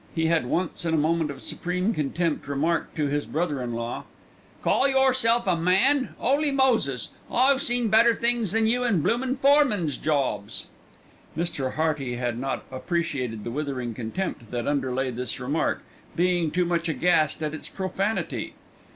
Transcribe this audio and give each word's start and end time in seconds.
He 0.15 0.25
had 0.25 0.47
once 0.47 0.83
in 0.83 0.95
a 0.95 0.97
moment 0.97 1.29
of 1.29 1.43
supreme 1.43 1.93
contempt 1.93 2.47
remarked 2.47 2.95
to 2.95 3.05
his 3.05 3.27
brother 3.27 3.61
in 3.61 3.75
law: 3.75 4.05
"Call 4.63 4.87
yerself 4.87 5.45
a 5.45 5.55
man, 5.55 6.15
'Oly 6.19 6.49
Moses! 6.49 7.11
I've 7.31 7.61
seen 7.61 7.89
better 7.89 8.15
things 8.15 8.51
than 8.53 8.65
you 8.65 8.83
in 8.83 9.03
bloomin' 9.03 9.35
foremen's 9.35 9.97
jobs!" 9.97 10.65
Mr. 11.37 11.73
Hearty 11.73 12.15
had 12.15 12.39
not 12.39 12.65
appreciated 12.71 13.43
the 13.43 13.51
withering 13.51 13.93
contempt 13.93 14.49
that 14.49 14.67
underlay 14.67 15.11
this 15.11 15.39
remark, 15.39 15.83
being 16.15 16.49
too 16.49 16.65
much 16.65 16.89
aghast 16.89 17.43
at 17.43 17.53
its 17.53 17.69
profanity. 17.69 18.55